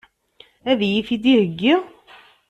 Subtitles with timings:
[0.69, 1.75] Ad iyi-t-id-iheggi?